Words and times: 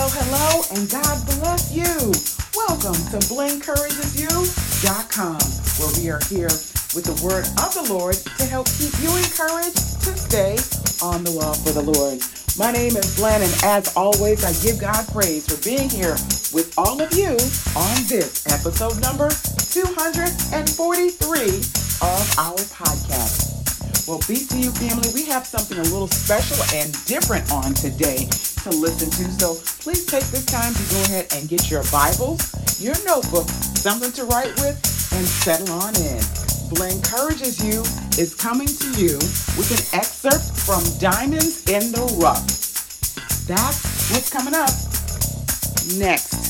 hello, 0.00 0.24
hello, 0.24 0.64
and 0.72 0.88
God 0.88 1.20
bless 1.26 1.76
you. 1.76 1.92
Welcome 2.56 2.96
to 3.12 3.20
BlingEncouragesYou.com, 3.28 5.36
where 5.76 5.92
we 6.00 6.08
are 6.08 6.24
here 6.32 6.48
with 6.96 7.04
the 7.04 7.12
word 7.20 7.44
of 7.60 7.76
the 7.76 7.84
Lord 7.92 8.16
to 8.16 8.44
help 8.46 8.64
keep 8.80 8.96
you 9.04 9.12
encouraged 9.12 9.76
to 9.76 10.16
stay 10.16 10.56
on 11.04 11.20
the 11.22 11.32
wall 11.32 11.52
for 11.52 11.72
the 11.76 11.84
Lord. 11.84 12.24
My 12.56 12.72
name 12.72 12.96
is 12.96 13.14
Glenn, 13.16 13.42
and 13.42 13.52
as 13.62 13.94
always, 13.94 14.42
I 14.42 14.54
give 14.64 14.80
God 14.80 15.06
praise 15.12 15.44
for 15.44 15.60
being 15.62 15.90
here 15.90 16.16
with 16.56 16.72
all 16.78 16.98
of 17.00 17.12
you 17.12 17.32
on 17.76 17.96
this 18.08 18.46
episode 18.48 18.98
number 19.04 19.28
243 19.28 20.32
of 22.00 22.38
our 22.40 22.56
podcast. 22.72 23.52
Well, 24.08 24.20
BCU 24.20 24.72
family, 24.80 25.10
we 25.12 25.26
have 25.26 25.46
something 25.46 25.76
a 25.76 25.82
little 25.82 26.08
special 26.08 26.56
and 26.74 26.90
different 27.04 27.52
on 27.52 27.74
today 27.74 28.30
to 28.62 28.70
listen 28.70 29.10
to. 29.10 29.30
So 29.32 29.54
please 29.82 30.06
take 30.06 30.24
this 30.24 30.44
time 30.44 30.74
to 30.74 30.82
go 30.94 31.02
ahead 31.04 31.32
and 31.34 31.48
get 31.48 31.70
your 31.70 31.82
Bibles, 31.90 32.40
your 32.80 32.94
notebook, 33.04 33.48
something 33.48 34.12
to 34.12 34.24
write 34.24 34.54
with, 34.60 34.76
and 35.12 35.26
settle 35.26 35.72
on 35.72 35.94
in. 35.96 36.20
Bling 36.70 36.96
Encourages 36.96 37.64
You 37.64 37.80
is 38.20 38.34
coming 38.34 38.68
to 38.68 38.88
you 39.00 39.16
with 39.58 39.70
an 39.72 39.98
excerpt 39.98 40.44
from 40.58 40.82
Diamonds 40.98 41.68
in 41.68 41.90
the 41.92 42.04
Rough. 42.20 42.46
That's 43.46 44.10
what's 44.12 44.30
coming 44.30 44.54
up 44.54 44.70
next. 45.98 46.49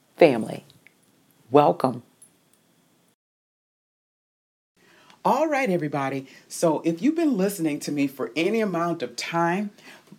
family. 0.21 0.63
Welcome. 1.49 2.03
All 5.25 5.47
right, 5.47 5.67
everybody. 5.67 6.27
So, 6.47 6.83
if 6.85 7.01
you've 7.01 7.15
been 7.15 7.37
listening 7.37 7.79
to 7.79 7.91
me 7.91 8.05
for 8.05 8.31
any 8.35 8.61
amount 8.61 9.01
of 9.01 9.15
time, 9.15 9.71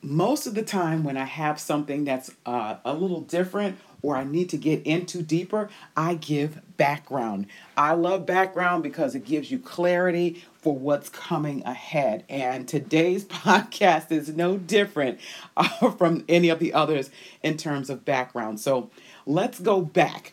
most 0.02 0.48
of 0.48 0.56
the 0.56 0.64
time 0.64 1.04
when 1.04 1.16
I 1.16 1.24
have 1.24 1.60
something 1.60 2.04
that's 2.04 2.32
uh, 2.44 2.78
a 2.84 2.94
little 2.94 3.20
different 3.20 3.78
or 4.02 4.16
I 4.16 4.24
need 4.24 4.48
to 4.50 4.56
get 4.56 4.84
into 4.84 5.22
deeper, 5.22 5.68
I 5.96 6.14
give 6.14 6.60
background. 6.76 7.46
I 7.76 7.92
love 7.94 8.26
background 8.26 8.82
because 8.82 9.14
it 9.14 9.24
gives 9.24 9.50
you 9.50 9.58
clarity 9.58 10.44
for 10.60 10.76
what's 10.76 11.08
coming 11.08 11.64
ahead. 11.64 12.24
And 12.28 12.66
today's 12.66 13.24
podcast 13.26 14.10
is 14.10 14.28
no 14.28 14.56
different 14.56 15.20
uh, 15.56 15.90
from 15.92 16.24
any 16.28 16.48
of 16.48 16.58
the 16.58 16.74
others 16.74 17.10
in 17.42 17.56
terms 17.56 17.88
of 17.90 18.04
background. 18.04 18.60
So, 18.60 18.90
let's 19.26 19.60
go 19.60 19.80
back 19.80 20.32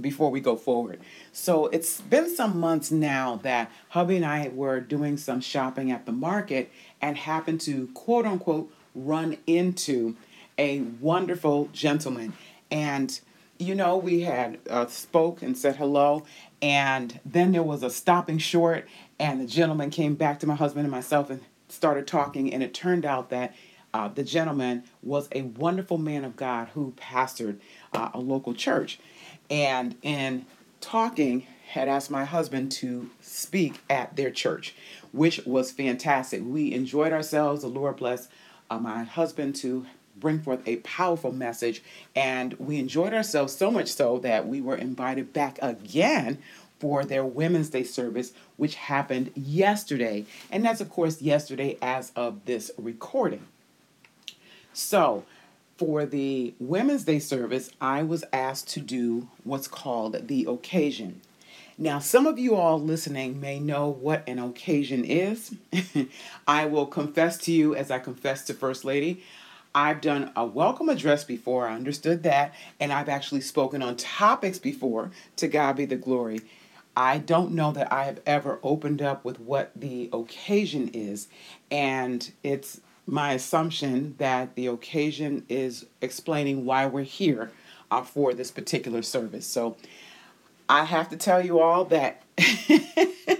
before 0.00 0.30
we 0.30 0.40
go 0.40 0.56
forward. 0.56 1.00
So 1.32 1.66
it's 1.66 2.00
been 2.00 2.34
some 2.34 2.58
months 2.58 2.90
now 2.90 3.40
that 3.42 3.70
hubby 3.90 4.16
and 4.16 4.24
I 4.24 4.48
were 4.48 4.80
doing 4.80 5.16
some 5.16 5.40
shopping 5.40 5.90
at 5.90 6.06
the 6.06 6.12
market 6.12 6.70
and 7.00 7.16
happened 7.16 7.60
to 7.62 7.88
quote 7.88 8.26
unquote 8.26 8.72
run 8.94 9.36
into 9.46 10.16
a 10.58 10.80
wonderful 10.80 11.68
gentleman. 11.72 12.32
And 12.70 13.18
you 13.58 13.74
know, 13.74 13.98
we 13.98 14.22
had 14.22 14.58
uh, 14.70 14.86
spoke 14.86 15.42
and 15.42 15.56
said 15.56 15.76
hello, 15.76 16.24
and 16.62 17.20
then 17.26 17.52
there 17.52 17.62
was 17.62 17.82
a 17.82 17.90
stopping 17.90 18.38
short, 18.38 18.88
and 19.18 19.38
the 19.38 19.46
gentleman 19.46 19.90
came 19.90 20.14
back 20.14 20.40
to 20.40 20.46
my 20.46 20.54
husband 20.54 20.86
and 20.86 20.90
myself 20.90 21.28
and 21.28 21.42
started 21.68 22.06
talking, 22.06 22.52
and 22.54 22.62
it 22.62 22.72
turned 22.72 23.04
out 23.04 23.28
that 23.28 23.54
uh, 23.92 24.08
the 24.08 24.24
gentleman 24.24 24.84
was 25.02 25.28
a 25.32 25.42
wonderful 25.42 25.98
man 25.98 26.24
of 26.24 26.36
God 26.36 26.68
who 26.74 26.92
pastored 26.92 27.58
uh, 27.92 28.10
a 28.14 28.18
local 28.18 28.54
church. 28.54 28.98
And 29.50 29.96
in 30.02 30.46
talking, 30.80 31.46
had 31.70 31.86
asked 31.86 32.10
my 32.10 32.24
husband 32.24 32.72
to 32.72 33.10
speak 33.20 33.80
at 33.88 34.16
their 34.16 34.30
church, 34.30 34.74
which 35.12 35.44
was 35.46 35.70
fantastic. 35.70 36.42
We 36.44 36.72
enjoyed 36.72 37.12
ourselves. 37.12 37.62
The 37.62 37.68
Lord 37.68 37.96
bless 37.96 38.28
uh, 38.70 38.78
my 38.78 39.04
husband 39.04 39.54
to 39.56 39.86
bring 40.16 40.40
forth 40.40 40.60
a 40.66 40.76
powerful 40.76 41.32
message. 41.32 41.82
And 42.14 42.54
we 42.54 42.78
enjoyed 42.78 43.14
ourselves 43.14 43.56
so 43.56 43.70
much 43.70 43.88
so 43.88 44.18
that 44.18 44.46
we 44.46 44.60
were 44.60 44.76
invited 44.76 45.32
back 45.32 45.58
again 45.62 46.38
for 46.78 47.04
their 47.04 47.24
Women's 47.24 47.70
Day 47.70 47.84
service, 47.84 48.32
which 48.56 48.74
happened 48.74 49.30
yesterday. 49.34 50.24
And 50.50 50.64
that's, 50.64 50.80
of 50.80 50.88
course, 50.88 51.20
yesterday 51.20 51.76
as 51.82 52.10
of 52.16 52.44
this 52.46 52.70
recording. 52.78 53.46
So, 54.72 55.24
for 55.76 56.04
the 56.04 56.54
Women's 56.58 57.04
Day 57.04 57.18
service, 57.18 57.70
I 57.80 58.02
was 58.02 58.24
asked 58.32 58.68
to 58.70 58.80
do 58.80 59.28
what's 59.44 59.68
called 59.68 60.28
the 60.28 60.46
occasion. 60.46 61.20
Now, 61.78 61.98
some 61.98 62.26
of 62.26 62.38
you 62.38 62.56
all 62.56 62.78
listening 62.78 63.40
may 63.40 63.58
know 63.58 63.88
what 63.88 64.22
an 64.26 64.38
occasion 64.38 65.02
is. 65.02 65.54
I 66.46 66.66
will 66.66 66.84
confess 66.84 67.38
to 67.38 67.52
you, 67.52 67.74
as 67.74 67.90
I 67.90 67.98
confess 67.98 68.44
to 68.44 68.54
First 68.54 68.84
Lady, 68.84 69.22
I've 69.74 70.00
done 70.00 70.32
a 70.34 70.44
welcome 70.44 70.88
address 70.88 71.22
before, 71.22 71.68
I 71.68 71.74
understood 71.74 72.24
that, 72.24 72.54
and 72.80 72.92
I've 72.92 73.08
actually 73.08 73.40
spoken 73.42 73.82
on 73.82 73.96
topics 73.96 74.58
before. 74.58 75.12
To 75.36 75.48
God 75.48 75.76
be 75.76 75.84
the 75.84 75.96
glory. 75.96 76.40
I 76.96 77.18
don't 77.18 77.52
know 77.52 77.70
that 77.72 77.92
I 77.92 78.04
have 78.04 78.20
ever 78.26 78.58
opened 78.62 79.00
up 79.00 79.24
with 79.24 79.38
what 79.38 79.70
the 79.76 80.10
occasion 80.12 80.90
is, 80.92 81.28
and 81.70 82.30
it's 82.42 82.80
my 83.06 83.32
assumption 83.32 84.16
that 84.18 84.54
the 84.56 84.66
occasion 84.66 85.46
is 85.48 85.86
explaining 86.00 86.64
why 86.64 86.86
we're 86.86 87.02
here 87.02 87.52
uh, 87.90 88.02
for 88.02 88.34
this 88.34 88.50
particular 88.50 89.02
service. 89.02 89.46
So 89.46 89.76
I 90.68 90.84
have 90.84 91.08
to 91.10 91.16
tell 91.16 91.44
you 91.44 91.60
all 91.60 91.84
that 91.86 92.22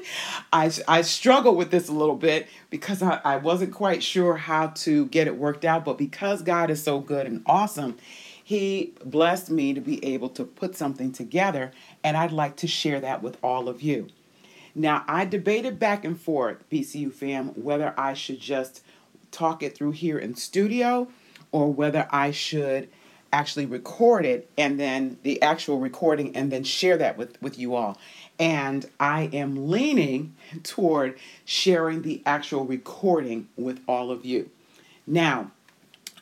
I, 0.52 0.72
I 0.88 1.02
struggle 1.02 1.54
with 1.54 1.70
this 1.70 1.88
a 1.88 1.92
little 1.92 2.16
bit 2.16 2.48
because 2.70 3.02
I, 3.02 3.20
I 3.24 3.36
wasn't 3.36 3.72
quite 3.72 4.02
sure 4.02 4.36
how 4.36 4.68
to 4.68 5.06
get 5.06 5.26
it 5.26 5.36
worked 5.36 5.64
out. 5.64 5.84
But 5.84 5.98
because 5.98 6.42
God 6.42 6.70
is 6.70 6.82
so 6.82 6.98
good 6.98 7.26
and 7.26 7.42
awesome, 7.46 7.98
He 8.42 8.92
blessed 9.04 9.50
me 9.50 9.74
to 9.74 9.80
be 9.80 10.04
able 10.04 10.28
to 10.30 10.44
put 10.44 10.76
something 10.76 11.12
together, 11.12 11.72
and 12.02 12.16
I'd 12.16 12.32
like 12.32 12.56
to 12.56 12.66
share 12.66 13.00
that 13.00 13.22
with 13.22 13.36
all 13.42 13.68
of 13.68 13.80
you. 13.80 14.08
Now, 14.74 15.04
I 15.08 15.24
debated 15.24 15.78
back 15.78 16.04
and 16.04 16.20
forth, 16.20 16.68
BCU 16.70 17.12
fam, 17.12 17.48
whether 17.50 17.94
I 17.96 18.14
should 18.14 18.40
just 18.40 18.82
talk 19.30 19.62
it 19.62 19.76
through 19.76 19.92
here 19.92 20.18
in 20.18 20.34
studio 20.34 21.08
or 21.52 21.72
whether 21.72 22.08
I 22.10 22.30
should 22.30 22.88
actually 23.32 23.66
record 23.66 24.24
it 24.24 24.50
and 24.58 24.78
then 24.78 25.16
the 25.22 25.40
actual 25.42 25.78
recording 25.78 26.34
and 26.36 26.50
then 26.50 26.64
share 26.64 26.96
that 26.96 27.16
with, 27.16 27.40
with 27.40 27.58
you 27.58 27.74
all. 27.74 27.96
And 28.40 28.88
I 28.98 29.28
am 29.34 29.68
leaning 29.68 30.34
toward 30.62 31.18
sharing 31.44 32.02
the 32.02 32.22
actual 32.24 32.64
recording 32.64 33.48
with 33.56 33.80
all 33.86 34.10
of 34.10 34.24
you. 34.24 34.50
Now, 35.06 35.50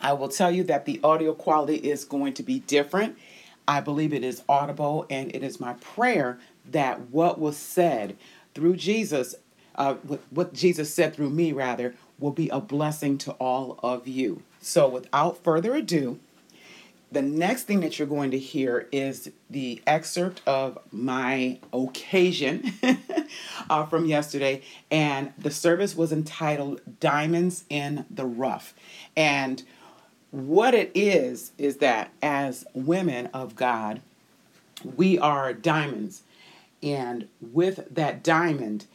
I 0.00 0.12
will 0.14 0.28
tell 0.28 0.50
you 0.50 0.64
that 0.64 0.84
the 0.84 1.00
audio 1.04 1.32
quality 1.32 1.76
is 1.76 2.04
going 2.04 2.34
to 2.34 2.42
be 2.42 2.58
different. 2.60 3.16
I 3.68 3.80
believe 3.80 4.12
it 4.12 4.24
is 4.24 4.42
audible, 4.48 5.06
and 5.08 5.34
it 5.34 5.44
is 5.44 5.60
my 5.60 5.74
prayer 5.74 6.38
that 6.70 7.10
what 7.10 7.38
was 7.38 7.56
said 7.56 8.16
through 8.54 8.76
Jesus, 8.76 9.34
uh, 9.76 9.94
what 10.30 10.52
Jesus 10.54 10.92
said 10.92 11.14
through 11.14 11.30
me, 11.30 11.52
rather, 11.52 11.94
will 12.18 12.32
be 12.32 12.48
a 12.48 12.60
blessing 12.60 13.16
to 13.18 13.32
all 13.32 13.78
of 13.82 14.08
you. 14.08 14.42
So, 14.60 14.88
without 14.88 15.44
further 15.44 15.74
ado, 15.74 16.18
the 17.10 17.22
next 17.22 17.64
thing 17.64 17.80
that 17.80 17.98
you're 17.98 18.08
going 18.08 18.30
to 18.32 18.38
hear 18.38 18.86
is 18.92 19.30
the 19.48 19.80
excerpt 19.86 20.42
of 20.46 20.78
my 20.92 21.58
occasion 21.72 22.72
uh, 23.70 23.86
from 23.86 24.04
yesterday. 24.06 24.62
And 24.90 25.32
the 25.38 25.50
service 25.50 25.96
was 25.96 26.12
entitled 26.12 26.80
Diamonds 27.00 27.64
in 27.70 28.04
the 28.10 28.26
Rough. 28.26 28.74
And 29.16 29.62
what 30.30 30.74
it 30.74 30.90
is, 30.94 31.52
is 31.56 31.78
that 31.78 32.10
as 32.20 32.66
women 32.74 33.28
of 33.32 33.56
God, 33.56 34.02
we 34.84 35.18
are 35.18 35.54
diamonds. 35.54 36.22
And 36.82 37.28
with 37.40 37.94
that 37.94 38.22
diamond, 38.22 38.86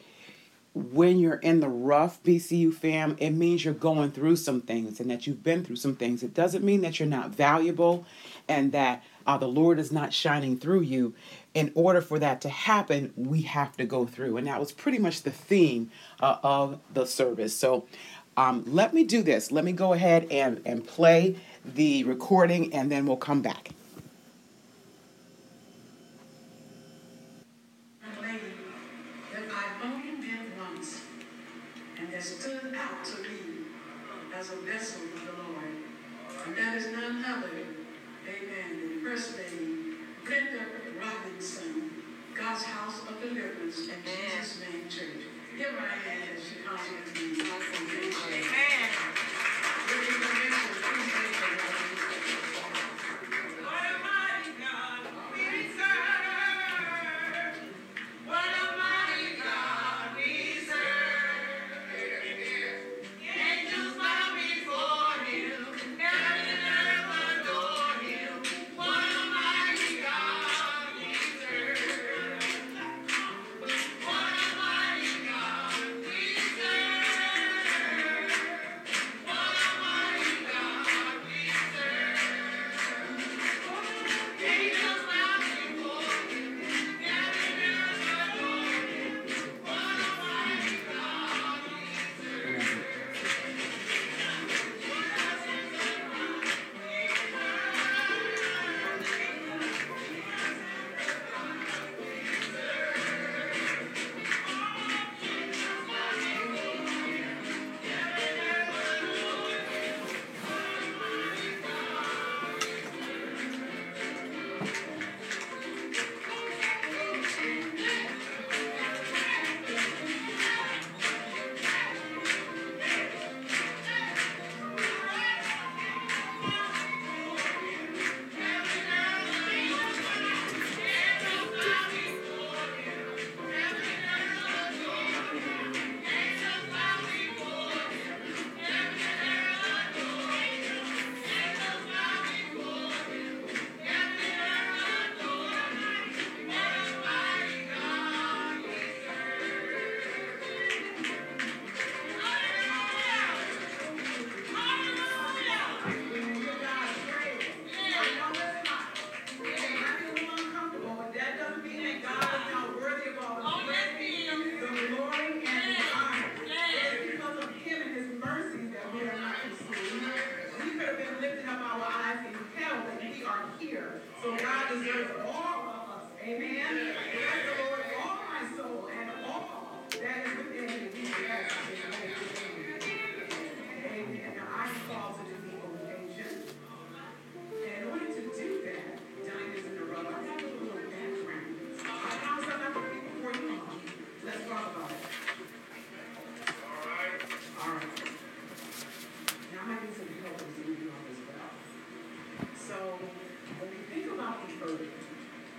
when 0.73 1.19
you're 1.19 1.35
in 1.35 1.59
the 1.59 1.69
rough 1.69 2.21
BCU 2.23 2.73
fam, 2.73 3.15
it 3.19 3.29
means 3.29 3.63
you're 3.63 3.73
going 3.73 4.11
through 4.11 4.35
some 4.37 4.61
things 4.61 4.99
and 4.99 5.09
that 5.11 5.27
you've 5.27 5.43
been 5.43 5.63
through 5.63 5.75
some 5.75 5.95
things. 5.95 6.23
It 6.23 6.33
doesn't 6.33 6.63
mean 6.63 6.81
that 6.81 6.99
you're 6.99 7.07
not 7.07 7.29
valuable 7.29 8.05
and 8.47 8.71
that 8.71 9.03
uh, 9.27 9.37
the 9.37 9.47
Lord 9.47 9.77
is 9.77 9.91
not 9.91 10.13
shining 10.13 10.57
through 10.57 10.81
you. 10.81 11.13
In 11.53 11.71
order 11.75 12.01
for 12.01 12.17
that 12.17 12.41
to 12.41 12.49
happen, 12.49 13.13
we 13.15 13.43
have 13.43 13.77
to 13.77 13.85
go 13.85 14.07
through. 14.07 14.37
And 14.37 14.47
that 14.47 14.59
was 14.59 14.71
pretty 14.71 14.97
much 14.97 15.21
the 15.21 15.31
theme 15.31 15.91
uh, 16.19 16.37
of 16.41 16.79
the 16.91 17.05
service. 17.05 17.55
So 17.55 17.85
um, 18.35 18.63
let 18.65 18.95
me 18.95 19.03
do 19.03 19.21
this. 19.21 19.51
Let 19.51 19.63
me 19.63 19.73
go 19.73 19.93
ahead 19.93 20.27
and, 20.31 20.59
and 20.65 20.85
play 20.85 21.35
the 21.63 22.03
recording 22.05 22.73
and 22.73 22.91
then 22.91 23.05
we'll 23.05 23.17
come 23.17 23.43
back. 23.43 23.69
as 34.43 34.51
a 34.51 34.57
vessel 34.57 35.03
of 35.03 35.25
the 35.25 35.41
Lord. 35.41 35.71
And 36.45 36.57
that 36.57 36.75
is 36.75 36.91
none 36.91 37.23
other, 37.23 37.47
amen, 38.27 38.79
than 38.79 39.01
First 39.01 39.37
Lady 39.37 39.93
Brenda 40.25 40.65
Robinson, 41.43 41.91
God's 42.33 42.63
House 42.63 43.01
of 43.01 43.19
Deliverance 43.19 43.77
in 43.89 43.95
Jesus' 44.05 44.61
name 44.61 44.87
church. 44.87 45.27
Give 45.57 45.67
her 45.67 45.85
a 45.85 45.89
hand. 45.89 46.37
As 46.37 46.41
she 46.41 46.63
comes 46.63 46.79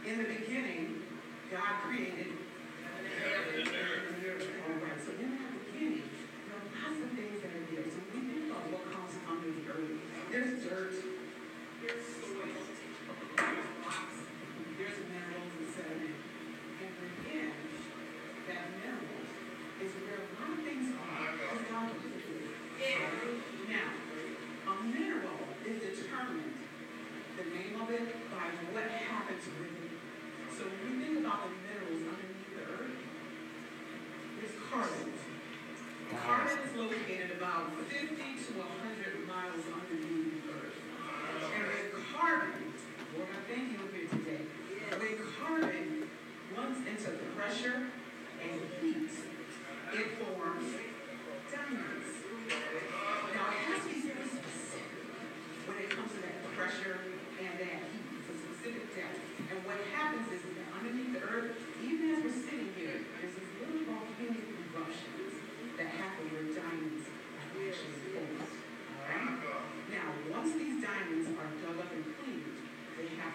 In 0.06 0.18
the 0.18 0.24
beginning, 0.24 1.02
God 1.50 1.80
created 1.86 2.33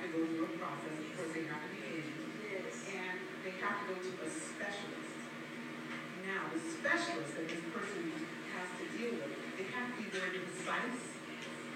to 0.10 0.18
go 0.18 0.26
through 0.26 0.50
a 0.50 0.56
process 0.58 0.98
because 0.98 1.30
they 1.38 1.46
have 1.46 1.62
to 1.62 1.70
be 1.70 2.02
injured. 2.02 2.26
And 2.98 3.16
they 3.46 3.54
have 3.62 3.78
to 3.78 3.94
go 3.94 3.96
to 4.02 4.12
a 4.26 4.30
specialist. 4.30 5.18
Now, 6.26 6.50
the 6.50 6.62
specialist 6.62 7.38
that 7.38 7.46
this 7.46 7.62
person 7.70 8.10
has 8.58 8.70
to 8.82 8.86
deal 8.98 9.22
with, 9.22 9.30
they 9.58 9.70
have 9.70 9.94
to 9.94 9.96
be 10.02 10.10
very 10.10 10.42
precise 10.42 11.22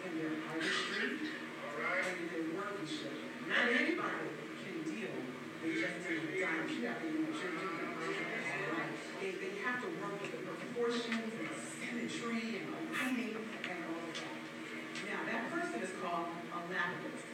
in 0.02 0.12
their 0.18 0.34
artistry 0.50 1.30
right. 1.78 2.06
and 2.10 2.18
in 2.25 2.28
their 2.34 2.46
workmanship. 2.58 3.13
Not 3.46 3.70
anybody 3.70 4.34
can 4.66 4.82
deal 4.82 5.13
with 5.62 5.78
just 5.78 5.98
taking 6.02 6.34
dimes. 6.34 6.74
You 6.74 6.90
have 6.90 7.02
to 7.06 7.08
know 7.13 7.30
what 7.30 7.38
you're 7.38 7.54
doing. 7.54 7.94
They, 9.22 9.32
they 9.38 9.54
have 9.62 9.78
to 9.86 9.90
work 10.02 10.18
with 10.20 10.34
the 10.34 10.42
proportions 10.42 11.30
and 11.38 11.48
the 11.54 11.60
symmetry 11.62 12.62
and 12.62 12.66
the 12.74 12.82
lighting 12.98 13.38
and 13.38 13.78
all 13.94 14.10
of 14.10 14.13
that. 14.18 14.38
Now, 15.06 15.22
that 15.30 15.44
person 15.54 15.80
is 15.86 15.94
called 16.02 16.34
a 16.34 16.60
lapidist 16.68 17.33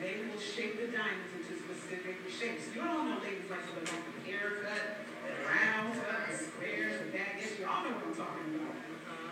they 0.00 0.24
will 0.24 0.40
shape 0.40 0.80
the 0.80 0.88
diamonds 0.88 1.28
into 1.36 1.60
specific 1.60 2.16
shapes. 2.32 2.72
You 2.72 2.80
all 2.80 3.04
know 3.04 3.20
ladies 3.20 3.52
like 3.52 3.60
like 3.68 3.92
a 3.92 4.16
haircut, 4.24 5.04
round 5.44 5.92
cut, 5.92 6.32
squares, 6.32 7.04
and 7.04 7.12
baguettes. 7.12 7.60
You 7.60 7.68
all 7.68 7.84
know 7.84 7.92
what 8.00 8.08
I'm 8.08 8.16
talking 8.16 8.48
about. 8.56 8.80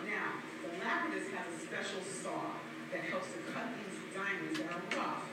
Now, 0.05 0.45
the 0.61 0.77
lapidus 0.85 1.33
has 1.33 1.49
a 1.49 1.59
special 1.65 2.05
saw 2.05 2.61
that 2.93 3.01
helps 3.09 3.33
to 3.33 3.41
cut 3.49 3.73
these 3.81 3.97
diamonds 4.13 4.61
that 4.61 4.69
are 4.69 4.85
rough, 4.93 5.25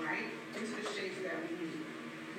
right, 0.00 0.32
into 0.56 0.72
the 0.80 0.84
shapes 0.88 1.20
that 1.20 1.36
we 1.44 1.52
need. 1.60 1.84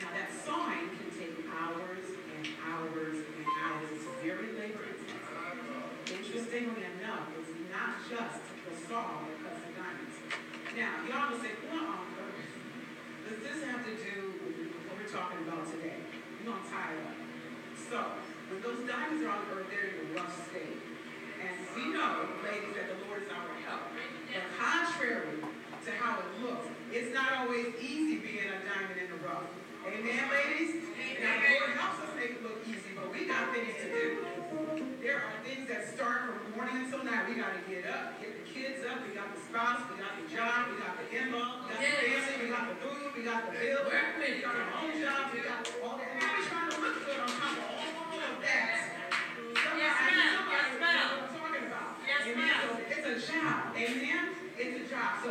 Now, 0.01 0.09
that 0.17 0.33
sawing 0.33 0.89
can 0.89 1.09
take 1.13 1.37
hours 1.53 2.05
and 2.33 2.45
hours 2.65 3.17
and 3.29 3.45
hours. 3.61 3.89
It's 3.93 4.09
very 4.25 4.57
labor 4.57 4.89
intensive. 4.89 5.37
Interestingly 6.09 6.81
enough, 6.97 7.29
it's 7.37 7.53
not 7.69 8.01
just 8.09 8.41
the 8.65 8.73
saw 8.89 9.21
that 9.21 9.37
cuts 9.45 9.61
the 9.61 9.73
diamonds. 9.77 10.17
Now, 10.77 11.01
y'all 11.05 11.33
will 11.33 11.41
say, 11.41 11.53
does 13.39 13.55
this 13.55 13.63
have 13.71 13.85
to 13.87 13.95
do 13.95 14.35
with 14.43 14.67
what 14.83 14.99
we're 14.99 15.07
talking 15.07 15.47
about 15.47 15.63
today? 15.71 15.95
We're 16.43 16.51
gonna 16.51 16.67
tie 16.67 16.91
it 16.91 17.07
up. 17.07 17.15
So, 17.79 18.19
when 18.51 18.59
those 18.59 18.83
diamonds 18.83 19.23
are 19.23 19.31
on 19.31 19.47
the 19.47 19.63
earth, 19.63 19.71
they're 19.71 19.95
in 19.95 20.11
a 20.11 20.19
rough 20.19 20.35
state. 20.51 20.75
And 21.39 21.55
we 21.71 21.95
know, 21.95 22.27
ladies, 22.43 22.75
that 22.75 22.91
the 22.91 22.99
Lord 23.07 23.23
is 23.23 23.31
our 23.31 23.47
help. 23.63 23.95
But 23.95 24.43
contrary 24.59 25.39
to 25.39 25.91
how 26.03 26.19
it 26.19 26.29
looks, 26.43 26.67
it's 26.91 27.15
not 27.15 27.31
always 27.39 27.71
easy 27.79 28.19
being 28.19 28.51
a 28.51 28.59
diamond 28.67 28.99
in 28.99 29.07
the 29.07 29.19
rough. 29.23 29.47
Amen, 29.87 30.23
ladies? 30.27 30.83
Now, 31.23 31.39
the 31.39 31.47
Lord 31.63 31.71
helps 31.79 32.03
us 32.03 32.11
make 32.19 32.31
it 32.35 32.43
look 32.43 32.59
easy, 32.67 32.91
but 32.91 33.07
we 33.07 33.23
got 33.23 33.55
things 33.55 33.71
to 33.79 33.87
do. 33.87 34.38
There 35.09 35.25
are 35.25 35.41
things 35.41 35.65
that 35.73 35.89
start 35.89 36.29
from 36.29 36.37
morning 36.53 36.85
until 36.85 37.01
night. 37.01 37.25
We 37.25 37.33
got 37.41 37.49
to 37.57 37.65
get 37.65 37.81
up, 37.89 38.21
get 38.21 38.29
the 38.29 38.45
kids 38.45 38.85
up. 38.85 39.01
We 39.01 39.17
got 39.17 39.33
the 39.33 39.41
spouse, 39.41 39.81
we 39.89 39.97
got 39.97 40.13
the 40.21 40.29
job, 40.29 40.69
we 40.69 40.77
got 40.77 41.01
the 41.01 41.09
in-law, 41.09 41.65
we 41.65 41.73
got 41.73 41.81
the 41.81 41.97
family, 41.97 42.37
we 42.45 42.47
got 42.53 42.65
the 42.69 42.77
food, 42.77 43.09
we 43.17 43.21
got 43.25 43.49
the 43.49 43.57
bill, 43.57 43.89
we 43.89 44.37
got 44.37 44.53
our 44.53 44.69
own 44.85 44.93
job, 45.01 45.33
we 45.33 45.41
got 45.41 45.65
all 45.81 45.97
that. 45.97 46.13
And 46.13 46.29
we're 46.29 46.45
trying 46.45 46.69
to 46.69 46.77
look 46.77 46.93
good 47.09 47.17
on 47.25 47.31
top 47.41 47.57
of 47.57 47.73
all 48.05 48.21
of 48.21 48.37
that. 48.37 48.69
Somebody, 49.09 49.81
Yes, 49.81 49.97
ma'am. 49.97 50.45
Yes, 50.45 50.69
ma'am. 50.77 51.07
what 51.09 51.25
I'm 51.25 51.33
talking 51.41 51.65
about. 51.65 51.89
Yes, 52.05 52.21
ma'am. 52.37 52.57
So 52.69 52.71
it's 52.85 53.07
a 53.09 53.17
job. 53.33 53.61
Amen. 53.81 54.23
It's 54.61 54.75
a 54.77 54.85
job. 54.93 55.11
So 55.25 55.29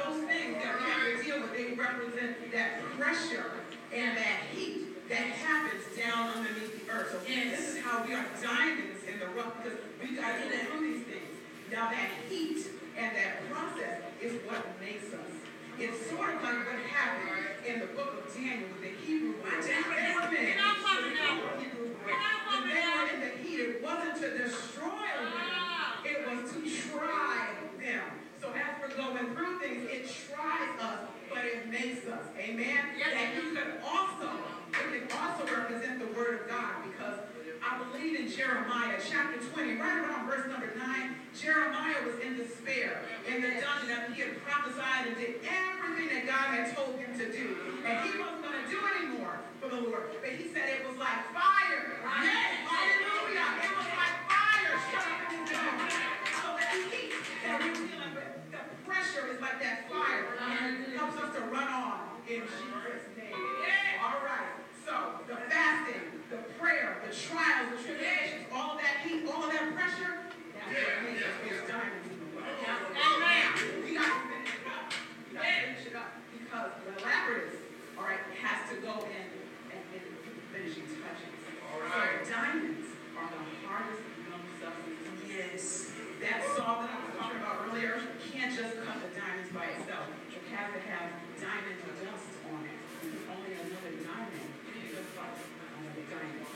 those 0.00 0.18
things 0.24 0.56
that 0.64 0.72
we 0.80 0.84
have 0.88 1.04
to 1.04 1.14
deal 1.20 1.38
with, 1.44 1.52
they 1.52 1.76
represent 1.76 2.40
that 2.56 2.80
pressure 2.96 3.68
and 3.92 4.16
that 4.16 4.48
heat 4.48 4.96
that 5.12 5.28
happens 5.44 5.84
down 5.92 6.40
underneath 6.40 6.72
the 6.72 6.88
earth. 6.88 7.12
So 7.12 7.20
Yes. 7.28 7.52
this 7.60 7.68
is 7.76 7.84
how 7.84 8.00
we 8.08 8.14
are 8.16 8.24
in 8.24 8.96
the 9.30 9.40
rough 9.40 9.62
because 9.62 9.78
we 10.00 10.16
got 10.16 10.36
to 10.36 10.48
go 10.48 10.56
through 10.70 10.92
these 10.92 11.04
things. 11.06 11.34
Now 11.70 11.90
that 11.90 12.10
heat 12.28 12.66
and 12.96 13.16
that 13.16 13.50
process 13.50 14.02
is 14.20 14.32
what 14.46 14.66
makes 14.80 15.12
us. 15.14 15.30
It's 15.78 16.10
sort 16.10 16.34
of 16.34 16.42
like 16.42 16.66
what 16.66 16.80
happened 16.92 17.64
in 17.66 17.80
the 17.80 17.86
book 17.86 18.26
of 18.26 18.34
Daniel 18.34 18.68
with 18.68 18.82
the 18.82 18.92
Hebrew 19.06 19.40
boys. 19.40 19.64
They 19.64 19.80
were 19.80 20.28
men. 20.28 20.44
Get 20.44 20.60
off 20.60 20.84
of 20.84 21.06
it 21.06 21.14
now. 21.14 21.56
Hebrew 21.56 21.88
boys. 21.88 22.06
Get 22.06 22.20
off 22.20 22.52
of 22.52 22.64
When 22.64 22.74
they 22.74 22.84
were 22.84 23.06
in 23.14 23.20
the 23.20 23.32
heat, 23.40 23.60
it 23.60 23.82
wasn't 23.82 24.16
to 24.20 24.28
destroy 24.36 25.08
them. 25.16 25.32
Ah. 25.40 26.02
It 26.04 26.18
was 26.26 26.52
to 26.52 26.60
try 26.90 27.54
them. 27.80 28.04
So 28.40 28.52
as 28.52 28.76
we're 28.80 28.96
going 28.96 29.34
through 29.34 29.60
things, 29.60 29.88
it 29.88 30.04
tries 30.28 30.80
us, 30.80 31.08
but 31.32 31.44
it 31.44 31.70
makes 31.70 32.06
us. 32.08 32.24
Amen? 32.36 32.80
Yes. 32.98 33.14
And 33.16 33.36
you 33.36 33.54
could 33.54 33.80
also, 33.84 34.28
it 34.72 35.08
can 35.08 35.18
also 35.18 35.44
represent 35.46 36.00
the 36.00 36.18
word 36.18 36.42
of 36.42 36.48
God 36.48 36.84
because 36.84 37.20
I 37.60 37.76
believe 37.76 38.18
in 38.18 38.30
Jeremiah 38.30 38.96
chapter 38.98 39.36
20, 39.36 39.76
right 39.76 39.98
around 40.00 40.26
verse 40.26 40.48
number 40.48 40.72
9, 40.76 41.16
Jeremiah 41.36 42.00
was 42.06 42.16
in 42.24 42.36
despair 42.36 43.04
in 43.28 43.42
the 43.42 43.60
dungeon 43.60 43.90
after 43.92 44.12
he 44.12 44.22
had 44.22 44.40
prophesied 44.42 45.08
and 45.08 45.16
did 45.16 45.44
everything 45.44 46.08
that 46.08 46.24
God 46.26 46.56
had 46.56 46.74
told 46.74 46.96
him 46.96 47.12
to 47.18 47.26
do. 47.30 47.56
And 47.84 48.00
he 48.08 48.16
wasn't 48.16 48.42
going 48.42 48.56
to 48.56 48.66
do 48.70 48.80
anymore 48.96 49.40
for 49.60 49.68
the 49.68 49.76
Lord. 49.76 50.08
But 50.24 50.32
he 50.40 50.48
said 50.48 50.72
it 50.72 50.88
was 50.88 50.96
like 50.96 51.20
fire. 51.36 52.00
Yes, 52.00 52.64
hallelujah. 52.64 53.48
It 53.60 53.72
was 53.76 53.90
like 53.92 54.16
fire 54.24 54.74
shut 54.88 55.04
up 55.04 55.20
in 55.28 55.44
his 55.44 55.52
bones. 55.52 55.92
So 56.40 56.48
that 56.56 56.72
heat 56.88 57.12
that 57.44 57.60
we're 57.60 57.76
dealing 57.76 58.12
with, 58.16 58.32
the 58.56 58.62
pressure 58.88 59.28
is 59.28 59.40
like 59.40 59.60
that 59.60 59.84
fire. 59.92 60.32
And 60.40 60.88
it 60.88 60.96
helps 60.96 61.20
us 61.20 61.36
to 61.36 61.44
run 61.52 61.68
on 61.68 62.08
in 62.24 62.40
Jesus' 62.40 63.04
name. 63.20 63.36
All 64.00 64.24
right. 64.24 64.56
So 64.88 65.20
the 65.28 65.36
prayer, 65.36 65.59
the 67.10 67.16
trials, 67.18 67.74
the 67.74 67.78
tribulations, 67.82 68.46
all 68.54 68.78
of 68.78 68.78
that 68.78 69.02
heat, 69.02 69.26
all 69.26 69.42
of 69.42 69.50
that 69.50 69.74
pressure, 69.74 70.30
that's 70.54 70.70
what 70.70 71.02
makes 71.02 71.26
us 71.26 71.34
those 71.42 71.66
diamonds 71.66 72.06
in 72.06 72.14
the 72.22 72.28
rough. 72.38 72.54
Amen. 72.54 73.50
We 73.82 73.98
got 73.98 74.14
to 74.14 74.30
finish 74.30 74.54
it 74.54 74.66
up. 74.70 74.86
We 75.26 75.34
got 75.34 75.42
to 75.42 75.58
finish 75.58 75.84
it 75.90 75.96
up 75.98 76.10
because 76.30 76.70
the 76.86 76.94
lapidus, 77.02 77.58
all 77.98 78.06
right, 78.06 78.22
has 78.38 78.62
to 78.70 78.78
go 78.78 78.94
in 79.10 79.26
and, 79.74 79.82
and 79.90 80.02
do 80.22 80.30
the 80.38 80.44
finishing 80.54 80.86
touches. 81.02 81.34
All 81.66 81.82
right. 81.82 82.22
So 82.22 82.30
diamonds 82.30 82.86
are 83.18 83.26
the 83.26 83.42
hardest 83.66 84.06
known 84.30 84.46
substances. 84.62 85.18
Yes. 85.26 85.90
That 86.22 86.46
saw 86.54 86.86
that 86.86 86.94
I 86.94 86.98
was 87.10 87.14
talking 87.18 87.42
about 87.42 87.66
earlier 87.66 87.98
can't 88.22 88.54
just 88.54 88.78
cut 88.86 89.02
the 89.02 89.10
diamonds 89.18 89.50
by 89.50 89.66
itself. 89.74 90.06
It 90.30 90.46
has 90.54 90.68
to 90.70 90.80
have 90.86 91.10
diamond 91.42 91.80
dust 92.06 92.30
on 92.46 92.62
it. 92.70 92.78
Because 93.02 93.26
only 93.34 93.52
another 93.58 93.98
diamond 93.98 94.46
can 94.70 94.80
just 94.86 95.10
like 95.18 95.42
another 95.74 96.04
diamond. 96.06 96.46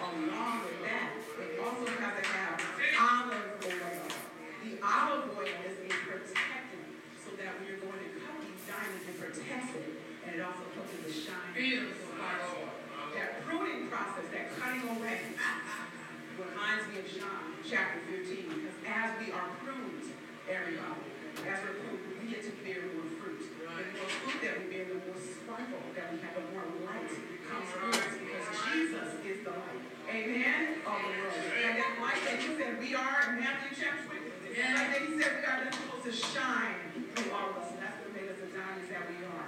Along 0.00 0.64
with 0.64 0.80
that, 0.84 1.16
it 1.16 1.60
also 1.60 1.84
has 1.84 2.14
to 2.20 2.24
have 2.28 2.56
olive 3.00 3.56
oil. 3.60 4.00
The 4.64 4.72
olive 4.80 5.32
oil 5.36 5.56
is 5.64 5.76
a 5.80 5.88
protectant 5.92 6.88
so 7.20 7.36
that 7.36 7.56
when 7.56 7.68
you're 7.68 7.84
going 7.84 8.00
to 8.00 8.10
cut 8.20 8.36
these 8.40 8.64
diamonds, 8.64 9.04
it 9.04 9.16
protects 9.20 9.76
it. 9.76 10.00
And 10.24 10.36
it 10.36 10.42
also 10.44 10.64
helps 10.72 10.92
it 10.96 11.04
to 11.04 11.12
shine. 11.12 11.52
Beautiful. 11.52 12.16
That 13.16 13.44
pruning 13.44 13.88
process, 13.88 14.28
that 14.32 14.56
cutting 14.56 14.88
away, 14.88 15.36
reminds 16.36 16.84
me 16.88 17.00
of 17.00 17.06
John 17.08 17.60
chapter 17.64 18.00
15. 18.08 18.60
Because 18.60 18.76
as 18.88 19.08
we 19.20 19.32
are 19.32 19.48
pruned, 19.64 20.00
we're 21.58 21.74
pruned, 21.82 22.22
we 22.22 22.30
get 22.30 22.46
to 22.46 22.54
bear 22.62 22.86
more 22.94 23.10
fruit. 23.18 23.42
And 23.42 23.82
the 23.82 23.94
more 23.98 24.10
fruit 24.22 24.38
that 24.46 24.54
we 24.62 24.64
bear, 24.70 24.86
the 24.86 25.02
more 25.02 25.18
sparkle 25.18 25.82
that 25.98 26.06
we 26.14 26.22
have, 26.22 26.34
the 26.38 26.46
more 26.54 26.66
light 26.86 27.10
comes 27.10 27.68
from 27.74 27.90
us 27.90 28.14
because 28.14 28.46
Jesus 28.70 29.10
is 29.26 29.38
the 29.42 29.50
light. 29.50 29.82
Amen? 30.06 30.78
Of 30.86 30.94
the 31.02 31.10
world. 31.10 31.34
And 31.34 31.74
that 31.74 31.92
light 31.98 32.22
that 32.22 32.38
he 32.38 32.54
said 32.54 32.78
we 32.78 32.94
are 32.94 33.18
in 33.30 33.42
Matthew 33.42 33.74
chapter 33.74 34.06
20, 34.06 34.30
that 34.54 34.70
light 34.78 34.90
that 34.94 35.02
he 35.02 35.10
said 35.18 35.30
we 35.38 35.44
are 35.46 35.58
that's 35.66 35.74
supposed 35.74 36.06
to 36.06 36.14
shine 36.14 36.78
through 37.18 37.34
all 37.34 37.50
of 37.50 37.58
us. 37.58 37.74
And 37.74 37.82
that's 37.82 37.98
what 37.98 38.14
made 38.14 38.30
us 38.30 38.38
the 38.38 38.50
diamonds 38.54 38.86
that 38.94 39.02
we 39.10 39.18
are. 39.26 39.46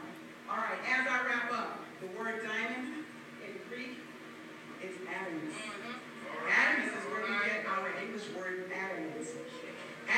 All 0.50 0.58
right, 0.58 0.82
as 0.82 1.06
I 1.06 1.16
wrap 1.22 1.54
up, 1.54 1.86
the 2.02 2.10
word 2.18 2.42
diamond 2.42 3.06
in 3.46 3.52
Greek 3.70 4.02
is 4.82 4.98
adamas. 5.06 5.54
Mm-hmm. 5.54 6.02
Adamas 6.50 6.90
is 6.98 7.04
where 7.14 7.22
we 7.22 7.34
get 7.46 7.62
our 7.70 7.86
English 8.02 8.26
word 8.34 8.66
adamant. 8.74 9.22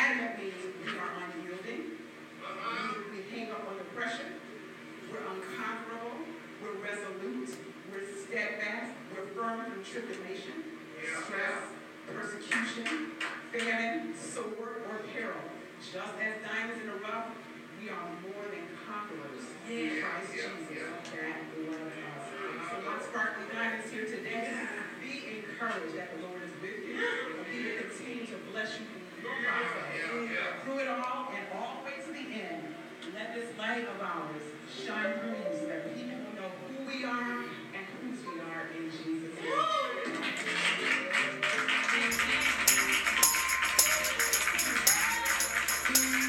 Adamant 0.05 0.37
means 0.37 0.61
we 0.85 0.99
are 1.01 1.17
unyielding. 1.17 1.97
We, 1.97 3.09
we 3.09 3.25
hang 3.33 3.51
up 3.51 3.65
under 3.65 3.89
pressure. 3.97 4.37
We're 5.09 5.25
unconquerable. 5.25 6.29
We're 6.61 6.77
resolute. 6.77 7.57
We're 7.89 8.05
steadfast. 8.13 8.93
We're 9.17 9.33
firm 9.33 9.65
through 9.65 9.81
tribulation, 9.81 10.77
stress, 11.01 11.73
persecution, 12.05 13.17
famine, 13.49 14.13
sword, 14.13 14.85
or 14.93 15.01
peril. 15.09 15.41
Just 15.81 16.21
as 16.21 16.37
diamonds 16.45 16.85
in 16.85 16.87
the 16.93 17.01
rough, 17.01 17.33
we 17.81 17.89
are 17.89 18.05
more 18.29 18.45
than 18.53 18.69
conquerors 18.85 19.57
in 19.73 20.05
Christ 20.05 20.37
Jesus. 20.37 20.85
That 21.17 21.49
loves 21.65 21.97
us. 21.97 22.29
So 22.69 22.77
my 22.85 23.01
sparkly 23.01 23.49
diamonds 23.49 23.89
here 23.89 24.05
today, 24.05 24.53
be 25.01 25.41
encouraged 25.41 25.97
that 25.97 26.13
the 26.13 26.29
Lord 26.29 26.45
is 26.45 26.53
with 26.61 26.93
you. 26.93 26.93
And 26.93 27.49
He 27.49 27.73
will 27.73 27.89
continue 27.89 28.27
to 28.27 28.37
bless 28.53 28.77
you 28.77 28.85
through 30.65 30.79
it 30.79 30.89
all 30.89 31.33
and 31.35 31.47
all 31.55 31.81
the 31.81 31.85
way 31.87 31.97
to 32.05 32.13
the 32.13 32.43
end. 32.43 32.75
Let 33.15 33.35
this 33.35 33.57
light 33.59 33.87
of 33.89 34.01
ours 34.01 34.43
shine 34.69 35.19
through 35.21 35.31
you 35.31 35.59
so 35.59 35.67
that 35.67 35.97
people 35.97 36.33
know 36.37 36.51
who 36.69 36.85
we 36.87 37.05
are 37.05 37.45
and 37.75 37.87
whose 38.01 38.21
we 38.27 38.41
are 38.41 38.69
in 38.77 38.91
Jesus' 38.91 39.35
name. 46.21 46.24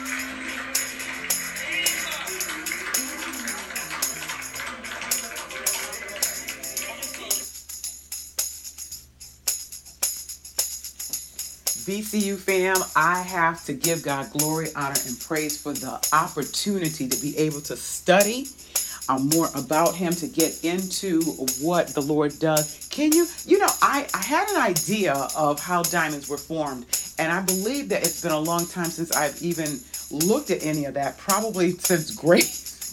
BCU 11.85 12.37
fam, 12.37 12.77
I 12.95 13.21
have 13.21 13.63
to 13.65 13.73
give 13.73 14.01
God 14.01 14.31
glory, 14.31 14.69
honor, 14.75 14.95
and 15.05 15.19
praise 15.19 15.61
for 15.61 15.71
the 15.71 16.03
opportunity 16.13 17.07
to 17.07 17.21
be 17.21 17.37
able 17.37 17.61
to 17.61 17.77
study 17.77 18.47
uh, 19.07 19.19
more 19.19 19.49
about 19.55 19.93
Him, 19.93 20.11
to 20.13 20.27
get 20.27 20.63
into 20.63 21.21
what 21.61 21.89
the 21.89 22.01
Lord 22.01 22.39
does. 22.39 22.87
Can 22.89 23.11
you, 23.11 23.27
you 23.45 23.59
know, 23.59 23.67
I, 23.83 24.07
I 24.15 24.23
had 24.23 24.49
an 24.49 24.57
idea 24.57 25.13
of 25.35 25.59
how 25.59 25.83
diamonds 25.83 26.27
were 26.27 26.39
formed, 26.39 26.87
and 27.19 27.31
I 27.31 27.41
believe 27.41 27.89
that 27.89 28.01
it's 28.01 28.21
been 28.23 28.31
a 28.31 28.39
long 28.39 28.65
time 28.65 28.85
since 28.85 29.11
I've 29.15 29.39
even 29.43 29.79
looked 30.09 30.49
at 30.49 30.65
any 30.65 30.85
of 30.85 30.95
that, 30.95 31.19
probably 31.19 31.71
since 31.77 32.09
grade, 32.15 32.49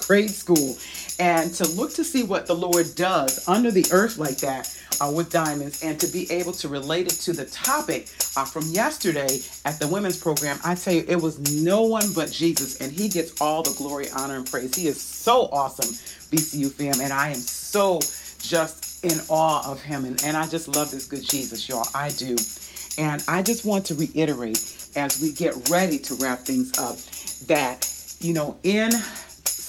grade 0.06 0.30
school. 0.30 0.76
And 1.23 1.55
to 1.55 1.69
look 1.69 1.95
to 1.95 2.02
see 2.02 2.25
what 2.25 2.47
the 2.47 2.55
Lord 2.55 2.97
does 2.97 3.49
under 3.49 3.71
the 3.71 3.87
earth 3.93 4.19
like 4.19 4.38
that 4.38 4.76
uh, 5.00 5.09
with 5.09 5.31
diamonds 5.31 5.85
and 5.85 5.99
to 6.00 6.09
be 6.09 6.29
able 6.33 6.50
to 6.55 6.67
relate 6.67 7.07
it 7.07 7.14
to 7.21 7.33
the 7.33 7.45
topic 7.45 8.09
uh, 8.37 8.45
from 8.45 8.64
yesterday 8.71 9.38
at 9.64 9.79
the 9.79 9.87
women's 9.87 10.21
program, 10.21 10.59
I 10.64 10.75
tell 10.75 10.95
you, 10.95 11.05
it 11.07 11.14
was 11.14 11.38
no 11.62 11.83
one 11.83 12.12
but 12.12 12.33
Jesus, 12.33 12.81
and 12.81 12.91
He 12.91 13.09
gets 13.09 13.41
all 13.41 13.62
the 13.62 13.73
glory, 13.79 14.11
honor, 14.11 14.35
and 14.35 14.50
praise. 14.50 14.75
He 14.75 14.88
is 14.88 15.00
so 15.00 15.49
awesome, 15.52 15.95
BCU 16.37 16.73
fam, 16.73 17.00
and 17.00 17.12
I 17.12 17.29
am 17.29 17.37
so 17.37 18.00
just 18.41 19.05
in 19.05 19.21
awe 19.29 19.71
of 19.71 19.81
Him, 19.81 20.05
and, 20.05 20.21
and 20.25 20.37
I 20.37 20.49
just 20.49 20.67
love 20.67 20.91
this 20.91 21.07
good 21.07 21.23
Jesus, 21.23 21.69
y'all. 21.69 21.87
I 21.95 22.09
do. 22.09 22.37
And 22.99 23.23
I 23.29 23.43
just 23.43 23.64
want 23.64 23.87
to 23.87 23.95
reiterate 23.95 24.91
as 24.97 25.23
we 25.23 25.31
get 25.31 25.71
ready 25.71 26.00
to 26.00 26.17
wrap 26.17 26.41
things 26.41 26.76
up 26.81 26.97
that, 27.47 27.88
you 28.19 28.35
know, 28.35 28.57
in 28.64 28.91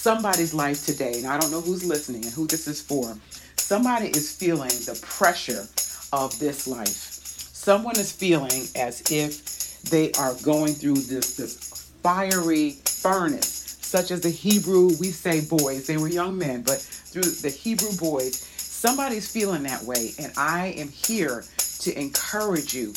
somebody's 0.03 0.53
life 0.53 0.85
today, 0.85 1.13
and 1.15 1.25
I 1.25 1.39
don't 1.39 1.49
know 1.49 1.61
who's 1.61 1.85
listening 1.85 2.25
and 2.25 2.33
who 2.33 2.45
this 2.45 2.67
is 2.67 2.81
for, 2.81 3.15
somebody 3.55 4.07
is 4.07 4.35
feeling 4.35 4.67
the 4.67 4.99
pressure 5.01 5.65
of 6.11 6.37
this 6.39 6.67
life. 6.67 6.89
Someone 6.89 7.97
is 7.97 8.11
feeling 8.11 8.67
as 8.75 9.01
if 9.09 9.81
they 9.83 10.11
are 10.19 10.33
going 10.43 10.73
through 10.73 10.95
this, 10.95 11.37
this 11.37 11.89
fiery 12.03 12.71
furnace, 12.83 13.77
such 13.79 14.11
as 14.11 14.19
the 14.19 14.29
Hebrew, 14.29 14.87
we 14.99 15.07
say 15.07 15.39
boys, 15.39 15.87
they 15.87 15.95
were 15.95 16.09
young 16.09 16.37
men, 16.37 16.63
but 16.63 16.79
through 16.81 17.23
the 17.23 17.49
Hebrew 17.49 17.95
boys, 17.95 18.35
somebody's 18.57 19.31
feeling 19.31 19.63
that 19.63 19.83
way. 19.83 20.11
And 20.19 20.33
I 20.35 20.75
am 20.77 20.89
here 20.89 21.45
to 21.79 21.97
encourage 21.97 22.73
you 22.73 22.91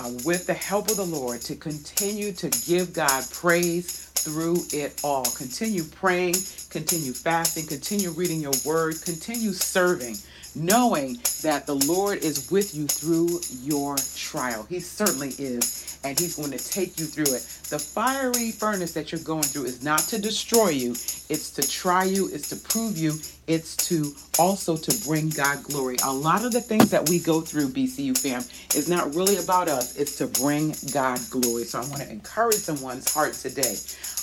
uh, 0.00 0.10
with 0.24 0.46
the 0.46 0.54
help 0.54 0.90
of 0.90 0.96
the 0.96 1.06
Lord 1.06 1.42
to 1.42 1.56
continue 1.56 2.32
to 2.32 2.48
give 2.66 2.94
God 2.94 3.24
praise 3.32 4.06
through 4.14 4.58
it 4.72 5.00
all. 5.04 5.24
Continue 5.26 5.84
praying, 5.84 6.36
continue 6.70 7.12
fasting, 7.12 7.66
continue 7.66 8.10
reading 8.10 8.40
your 8.40 8.54
word, 8.66 9.02
continue 9.02 9.52
serving, 9.52 10.16
knowing 10.56 11.20
that 11.42 11.66
the 11.66 11.76
Lord 11.76 12.18
is 12.24 12.50
with 12.50 12.74
you 12.74 12.86
through 12.88 13.40
your 13.62 13.96
trial. 14.16 14.66
He 14.70 14.80
certainly 14.80 15.30
is, 15.38 15.89
and 16.04 16.18
He's 16.18 16.36
going 16.36 16.50
to 16.50 16.58
take 16.58 16.98
you 16.98 17.06
through 17.06 17.34
it. 17.34 17.42
The 17.70 17.78
fiery 17.78 18.50
furnace 18.50 18.92
that 18.92 19.12
you're 19.12 19.20
going 19.22 19.42
through 19.42 19.64
is 19.64 19.82
not 19.82 20.00
to 20.08 20.20
destroy 20.20 20.70
you, 20.70 20.92
it's 20.92 21.50
to 21.52 21.68
try 21.68 22.04
you, 22.04 22.28
it's 22.32 22.48
to 22.50 22.56
prove 22.56 22.96
you, 22.98 23.14
it's 23.46 23.76
to 23.88 24.14
also 24.38 24.76
to 24.76 25.08
bring 25.08 25.28
God 25.30 25.62
glory. 25.64 25.96
A 26.04 26.12
lot 26.12 26.44
of 26.44 26.52
the 26.52 26.60
things 26.60 26.90
that 26.90 27.08
we 27.08 27.18
go 27.18 27.40
through, 27.40 27.68
BCU 27.68 28.16
fam, 28.16 28.42
is 28.76 28.88
not 28.88 29.14
really 29.14 29.36
about 29.38 29.68
us, 29.68 29.96
it's 29.96 30.16
to 30.18 30.26
bring 30.26 30.74
God 30.92 31.20
glory. 31.30 31.64
So 31.64 31.80
I 31.80 31.82
want 31.86 32.02
to 32.02 32.10
encourage 32.10 32.56
someone's 32.56 33.12
heart 33.12 33.34
today. 33.34 33.76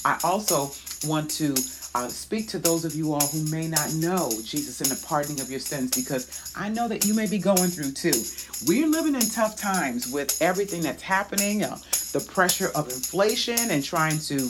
I 0.06 0.20
also 0.24 0.72
want 1.08 1.30
to 1.32 1.56
uh, 1.98 2.08
speak 2.08 2.48
to 2.48 2.60
those 2.60 2.86
of 2.86 2.94
you 2.94 3.12
all 3.12 3.26
who 3.28 3.44
may 3.50 3.68
not 3.68 3.92
know 3.96 4.30
Jesus 4.44 4.82
and 4.82 4.92
the 4.92 5.08
pardoning 5.08 5.42
of 5.42 5.50
your 5.50 5.60
sins 5.60 5.90
because 5.96 6.54
I 6.56 6.70
know 6.70 6.88
that 6.88 7.06
you 7.06 7.16
may 7.16 7.26
be 7.26 7.40
going 7.40 7.70
through 7.70 7.94
too. 7.94 8.14
We're 8.68 8.88
living 8.88 9.16
in 9.16 9.22
tough 9.22 9.56
times 9.56 10.08
with 10.08 10.40
everything 10.40 10.82
that's 10.82 11.02
happening, 11.02 11.64
uh, 11.64 11.78
the 12.14 12.20
pressure 12.20 12.70
of 12.76 12.88
inflation 12.90 13.58
and 13.72 13.84
trying 13.84 14.20
to 14.20 14.48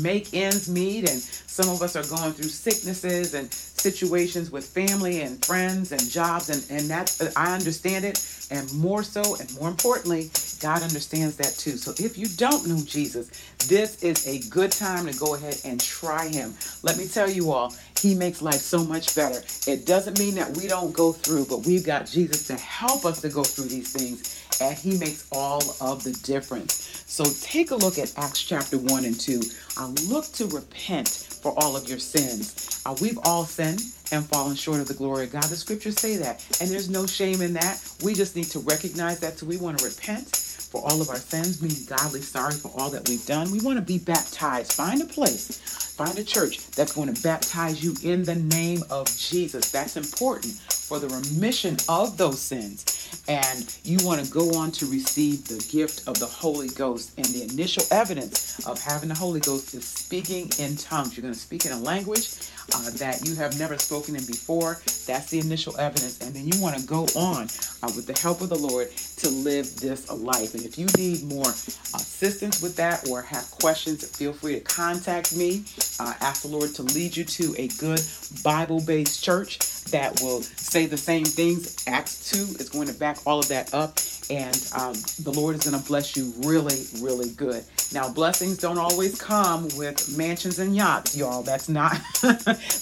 make 0.00 0.34
ends 0.34 0.68
meet. 0.68 1.10
And 1.10 1.20
some 1.20 1.68
of 1.68 1.82
us 1.82 1.96
are 1.96 2.04
going 2.04 2.32
through 2.32 2.48
sicknesses 2.48 3.34
and 3.34 3.52
situations 3.52 4.50
with 4.50 4.64
family 4.64 5.22
and 5.22 5.44
friends 5.44 5.92
and 5.92 6.08
jobs. 6.08 6.50
And, 6.50 6.64
and 6.70 6.90
that 6.90 7.16
I 7.36 7.54
understand 7.54 8.04
it. 8.04 8.24
And 8.50 8.72
more 8.74 9.02
so, 9.02 9.36
and 9.36 9.52
more 9.58 9.68
importantly, 9.68 10.30
God 10.60 10.82
understands 10.82 11.36
that 11.36 11.54
too. 11.56 11.76
So 11.76 11.92
if 11.98 12.18
you 12.18 12.26
don't 12.28 12.66
know 12.66 12.80
Jesus, 12.84 13.30
this 13.68 14.02
is 14.02 14.26
a 14.26 14.46
good 14.50 14.70
time 14.70 15.06
to 15.06 15.18
go 15.18 15.34
ahead 15.34 15.60
and 15.64 15.80
try 15.80 16.28
him. 16.28 16.54
Let 16.82 16.98
me 16.98 17.06
tell 17.06 17.28
you 17.28 17.52
all, 17.52 17.74
he 18.00 18.14
makes 18.14 18.42
life 18.42 18.60
so 18.60 18.84
much 18.84 19.14
better. 19.14 19.42
It 19.66 19.86
doesn't 19.86 20.18
mean 20.18 20.34
that 20.34 20.54
we 20.56 20.68
don't 20.68 20.92
go 20.92 21.12
through, 21.12 21.46
but 21.46 21.64
we've 21.66 21.84
got 21.84 22.06
Jesus 22.06 22.46
to 22.48 22.54
help 22.56 23.06
us 23.06 23.22
to 23.22 23.30
go 23.30 23.42
through 23.42 23.66
these 23.66 23.92
things, 23.92 24.43
and 24.60 24.76
he 24.76 24.96
makes 24.98 25.28
all 25.32 25.62
of 25.80 26.04
the 26.04 26.12
difference. 26.24 27.04
So 27.06 27.24
take 27.42 27.70
a 27.70 27.76
look 27.76 27.98
at 27.98 28.12
Acts 28.16 28.42
chapter 28.42 28.78
1 28.78 29.04
and 29.04 29.18
2. 29.18 29.42
I 29.76 29.86
look 30.08 30.26
to 30.32 30.46
repent 30.46 31.08
for 31.08 31.52
all 31.58 31.76
of 31.76 31.88
your 31.88 31.98
sins. 31.98 32.82
Uh, 32.86 32.96
we've 33.00 33.18
all 33.24 33.44
sinned 33.44 33.82
and 34.12 34.24
fallen 34.26 34.56
short 34.56 34.80
of 34.80 34.88
the 34.88 34.94
glory 34.94 35.24
of 35.24 35.32
God. 35.32 35.44
The 35.44 35.56
scriptures 35.56 36.00
say 36.00 36.16
that, 36.16 36.44
and 36.60 36.70
there's 36.70 36.90
no 36.90 37.06
shame 37.06 37.42
in 37.42 37.52
that. 37.54 37.80
We 38.02 38.14
just 38.14 38.36
need 38.36 38.46
to 38.46 38.60
recognize 38.60 39.20
that. 39.20 39.38
So 39.38 39.46
we 39.46 39.56
want 39.56 39.78
to 39.78 39.84
repent 39.84 40.36
for 40.74 40.82
all 40.84 41.00
of 41.00 41.08
our 41.08 41.16
sins, 41.16 41.58
being 41.58 41.86
godly 41.86 42.20
sorry 42.20 42.54
for 42.54 42.72
all 42.76 42.90
that 42.90 43.08
we've 43.08 43.24
done. 43.26 43.50
We 43.52 43.60
want 43.60 43.78
to 43.78 43.84
be 43.84 43.98
baptized. 43.98 44.72
Find 44.72 45.00
a 45.00 45.04
place, 45.06 45.56
find 45.96 46.18
a 46.18 46.24
church 46.24 46.68
that's 46.72 46.92
going 46.92 47.14
to 47.14 47.22
baptize 47.22 47.82
you 47.82 47.94
in 48.02 48.24
the 48.24 48.34
name 48.34 48.82
of 48.90 49.06
Jesus. 49.16 49.70
That's 49.70 49.96
important 49.96 50.54
for 50.54 50.98
the 50.98 51.08
remission 51.08 51.76
of 51.88 52.16
those 52.16 52.40
sins. 52.40 53.03
And 53.28 53.76
you 53.84 53.98
want 54.02 54.24
to 54.24 54.30
go 54.32 54.54
on 54.54 54.70
to 54.72 54.86
receive 54.86 55.46
the 55.48 55.64
gift 55.70 56.06
of 56.08 56.18
the 56.18 56.26
Holy 56.26 56.68
Ghost. 56.68 57.12
And 57.16 57.26
the 57.26 57.44
initial 57.44 57.84
evidence 57.90 58.66
of 58.66 58.80
having 58.82 59.08
the 59.08 59.14
Holy 59.14 59.40
Ghost 59.40 59.74
is 59.74 59.84
speaking 59.84 60.50
in 60.58 60.76
tongues. 60.76 61.16
You're 61.16 61.22
going 61.22 61.34
to 61.34 61.40
speak 61.40 61.66
in 61.66 61.72
a 61.72 61.78
language 61.78 62.36
uh, 62.74 62.90
that 62.98 63.26
you 63.26 63.34
have 63.36 63.58
never 63.58 63.78
spoken 63.78 64.16
in 64.16 64.24
before. 64.26 64.80
That's 65.06 65.30
the 65.30 65.38
initial 65.40 65.78
evidence. 65.78 66.20
And 66.20 66.34
then 66.34 66.46
you 66.46 66.60
want 66.60 66.76
to 66.76 66.86
go 66.86 67.06
on 67.16 67.48
uh, 67.82 67.90
with 67.94 68.06
the 68.06 68.18
help 68.18 68.40
of 68.40 68.48
the 68.48 68.58
Lord 68.58 68.90
to 68.90 69.28
live 69.28 69.76
this 69.76 70.10
life. 70.10 70.54
And 70.54 70.64
if 70.64 70.78
you 70.78 70.86
need 70.96 71.24
more 71.24 71.48
assistance 71.48 72.62
with 72.62 72.76
that 72.76 73.08
or 73.08 73.22
have 73.22 73.50
questions, 73.50 74.04
feel 74.16 74.32
free 74.32 74.54
to 74.54 74.60
contact 74.60 75.36
me. 75.36 75.64
Uh, 76.00 76.14
ask 76.20 76.42
the 76.42 76.48
Lord 76.48 76.74
to 76.74 76.82
lead 76.82 77.16
you 77.16 77.24
to 77.24 77.54
a 77.58 77.68
good 77.78 78.00
Bible 78.42 78.80
based 78.84 79.22
church 79.22 79.58
that 79.90 80.20
will 80.22 80.42
say 80.42 80.86
the 80.86 80.96
same 80.96 81.24
things. 81.24 81.76
Acts 81.86 82.30
2 82.30 82.56
is 82.58 82.68
going 82.68 82.88
to 82.88 82.94
back 83.04 83.18
all 83.26 83.38
of 83.38 83.48
that 83.48 83.74
up. 83.74 83.98
And 84.30 84.56
um, 84.74 84.94
the 85.22 85.30
Lord 85.36 85.54
is 85.56 85.68
going 85.68 85.78
to 85.78 85.86
bless 85.86 86.16
you 86.16 86.32
really, 86.38 86.86
really 87.00 87.28
good. 87.32 87.62
Now, 87.92 88.10
blessings 88.10 88.56
don't 88.56 88.78
always 88.78 89.20
come 89.20 89.64
with 89.76 90.16
mansions 90.16 90.58
and 90.58 90.74
yachts, 90.74 91.14
y'all. 91.14 91.42
That's 91.42 91.68
not 91.68 91.92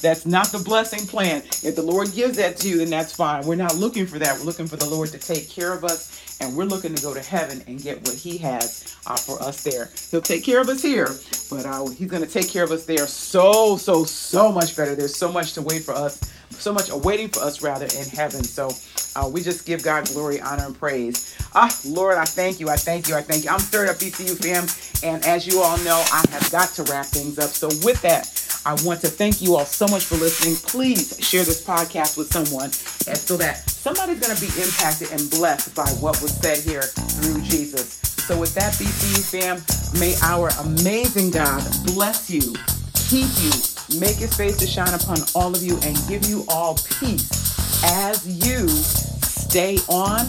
that's 0.00 0.24
not 0.24 0.46
the 0.52 0.62
blessing 0.64 1.04
plan. 1.08 1.42
If 1.64 1.74
the 1.74 1.82
Lord 1.82 2.12
gives 2.12 2.36
that 2.36 2.56
to 2.58 2.68
you, 2.68 2.78
then 2.78 2.90
that's 2.90 3.12
fine. 3.12 3.44
We're 3.44 3.56
not 3.56 3.74
looking 3.74 4.06
for 4.06 4.20
that. 4.20 4.38
We're 4.38 4.44
looking 4.44 4.68
for 4.68 4.76
the 4.76 4.88
Lord 4.88 5.08
to 5.08 5.18
take 5.18 5.50
care 5.50 5.72
of 5.72 5.82
us, 5.82 6.38
and 6.40 6.56
we're 6.56 6.64
looking 6.64 6.94
to 6.94 7.02
go 7.02 7.12
to 7.12 7.20
heaven 7.20 7.60
and 7.66 7.82
get 7.82 7.98
what 8.06 8.14
He 8.14 8.38
has 8.38 8.96
uh, 9.08 9.16
for 9.16 9.42
us 9.42 9.64
there. 9.64 9.90
He'll 10.12 10.20
take 10.20 10.44
care 10.44 10.60
of 10.60 10.68
us 10.68 10.80
here, 10.80 11.08
but 11.50 11.66
uh, 11.66 11.86
He's 11.88 12.08
going 12.08 12.24
to 12.24 12.30
take 12.30 12.48
care 12.48 12.62
of 12.62 12.70
us 12.70 12.86
there 12.86 13.08
so, 13.08 13.76
so, 13.76 14.04
so 14.04 14.52
much 14.52 14.76
better. 14.76 14.94
There's 14.94 15.16
so 15.16 15.32
much 15.32 15.54
to 15.54 15.62
wait 15.62 15.82
for 15.82 15.94
us, 15.94 16.32
so 16.52 16.72
much 16.72 16.90
awaiting 16.90 17.28
for 17.28 17.40
us 17.40 17.62
rather 17.62 17.86
in 17.86 18.08
heaven. 18.08 18.44
So 18.44 18.70
uh, 19.16 19.28
we 19.28 19.42
just 19.42 19.66
give 19.66 19.82
God 19.82 20.06
glory, 20.08 20.40
honor, 20.40 20.66
and 20.66 20.78
praise. 20.78 21.36
Ah, 21.54 21.74
Lord, 21.84 22.16
I 22.16 22.24
thank 22.24 22.60
you. 22.60 22.68
I 22.68 22.76
thank 22.76 23.08
you. 23.08 23.14
I 23.14 23.22
thank 23.22 23.44
you. 23.44 23.50
I'm 23.50 23.58
stirred 23.58 23.88
up, 23.88 23.96
BCU 23.96 24.36
fam. 24.42 24.66
And 25.08 25.24
as 25.26 25.46
you 25.46 25.60
all 25.60 25.78
know, 25.78 26.02
I 26.12 26.24
have 26.30 26.50
got 26.50 26.70
to 26.70 26.84
wrap 26.84 27.06
things 27.06 27.38
up. 27.38 27.50
So 27.50 27.68
with 27.84 28.00
that, 28.02 28.28
I 28.64 28.74
want 28.84 29.00
to 29.00 29.08
thank 29.08 29.42
you 29.42 29.56
all 29.56 29.64
so 29.64 29.88
much 29.88 30.04
for 30.04 30.14
listening. 30.16 30.54
Please 30.56 31.18
share 31.18 31.44
this 31.44 31.64
podcast 31.64 32.16
with 32.16 32.32
someone 32.32 32.70
and 33.10 33.18
so 33.18 33.36
that 33.38 33.68
somebody's 33.68 34.20
going 34.20 34.34
to 34.34 34.40
be 34.40 34.52
impacted 34.62 35.10
and 35.10 35.28
blessed 35.30 35.74
by 35.74 35.88
what 36.00 36.22
was 36.22 36.32
said 36.32 36.58
here 36.58 36.82
through 36.82 37.42
Jesus. 37.42 37.98
So 38.26 38.38
with 38.38 38.54
that, 38.54 38.72
BCU 38.74 39.18
fam, 39.28 39.98
may 39.98 40.14
our 40.22 40.50
amazing 40.60 41.32
God 41.32 41.60
bless 41.86 42.30
you, 42.30 42.54
keep 42.94 43.28
you, 43.42 43.50
make 43.98 44.16
his 44.16 44.34
face 44.34 44.56
to 44.58 44.66
shine 44.66 44.94
upon 44.94 45.18
all 45.34 45.54
of 45.54 45.62
you, 45.62 45.78
and 45.82 45.96
give 46.08 46.26
you 46.26 46.44
all 46.48 46.76
peace 47.00 47.84
as 47.84 48.26
you 48.46 48.68
stay 48.68 49.78
on 49.88 50.26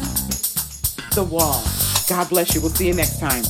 the 1.16 1.24
wall. 1.24 1.64
God 2.10 2.30
bless 2.30 2.54
you. 2.54 2.62
We'll 2.62 2.72
see 2.72 2.88
you 2.88 2.94
next 2.94 3.20
time. 3.20 3.44